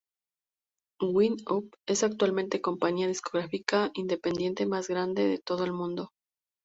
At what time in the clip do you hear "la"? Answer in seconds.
2.57-2.61